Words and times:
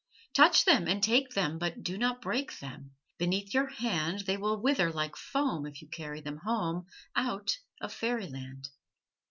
Touch 0.33 0.65
them 0.65 0.87
and 0.87 1.03
take 1.03 1.35
them, 1.35 1.59
But 1.59 1.83
do 1.83 1.95
not 1.95 2.23
break 2.23 2.57
them! 2.57 2.95
Beneath 3.19 3.53
your 3.53 3.67
hand 3.67 4.21
They 4.21 4.35
will 4.35 4.59
wither 4.59 4.91
like 4.91 5.15
foam 5.15 5.67
If 5.67 5.79
you 5.79 5.87
carry 5.89 6.21
them 6.21 6.37
home 6.37 6.87
Out 7.15 7.59
of 7.79 7.93
fairy 7.93 8.25
land. 8.27 8.69